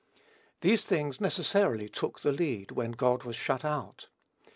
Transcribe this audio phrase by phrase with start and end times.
[0.61, 4.07] These things necessarily took the lead, when God was shut out.